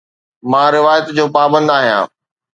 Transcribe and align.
مان 0.51 0.67
روايت 0.77 1.05
جو 1.15 1.25
پابند 1.35 1.69
آهيان 1.77 2.07